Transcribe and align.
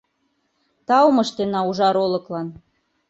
Таум 0.87 1.15
ыштена 1.23 1.61
ужар 1.69 1.95
олыклан 2.05 2.47